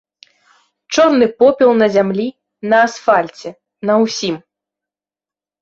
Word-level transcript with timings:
Чорны 0.97 1.25
попел 1.43 1.71
на 1.83 1.87
зямлі, 1.97 2.27
на 2.71 2.77
асфальце, 2.87 3.47
на 3.91 4.03
ўсім. 4.07 4.35